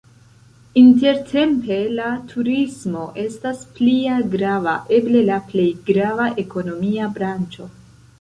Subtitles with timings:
[0.83, 7.69] Intertempe la turismo estas plia grava, eble la plej grava, ekonomia branĉo.